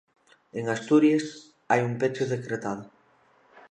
[0.61, 1.25] En Asturies
[1.69, 2.83] hai un peche decretado.